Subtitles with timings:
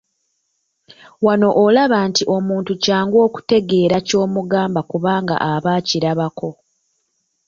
[1.25, 6.49] Wano olaba nti omuntu kyangu okutegeera ky’omugamba kubanga aba akirabako.